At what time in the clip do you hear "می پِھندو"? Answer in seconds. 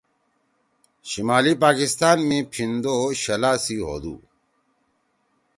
2.27-2.95